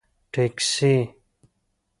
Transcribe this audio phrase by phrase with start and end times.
[0.03, 0.03] 🚖
[0.33, 0.93] ټکسي